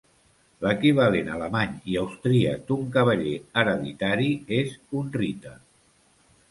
[0.65, 5.59] L'equivalent alemany i austríac d'un cavaller hereditari és un "Ritter".